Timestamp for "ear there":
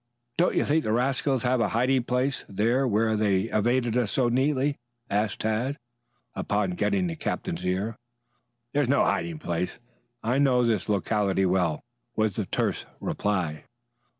7.63-8.81